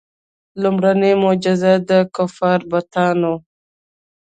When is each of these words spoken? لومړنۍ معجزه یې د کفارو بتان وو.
لومړنۍ 0.61 1.13
معجزه 1.23 1.71
یې 1.75 1.79
د 1.89 1.91
کفارو 2.15 2.67
بتان 2.71 3.17
وو. 3.27 3.35